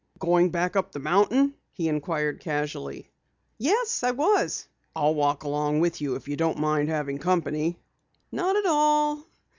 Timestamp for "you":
6.01-6.17